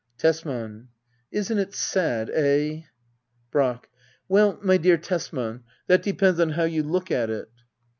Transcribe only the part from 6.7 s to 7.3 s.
look at